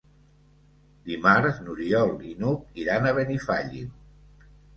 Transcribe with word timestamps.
Dimarts 1.09 1.59
n'Oriol 1.65 2.15
i 2.31 2.33
n'Hug 2.41 2.81
iran 2.85 3.07
a 3.07 3.13
Benifallim. 3.21 3.95